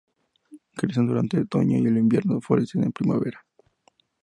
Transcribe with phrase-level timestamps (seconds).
[0.75, 3.45] Crecen durante el otoño y el invierno y florecen en primavera.